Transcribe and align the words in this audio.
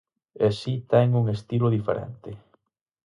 E 0.45 0.47
si 0.59 0.73
ten 0.91 1.07
un 1.21 1.25
estilo 1.35 1.67
diferente. 1.77 2.29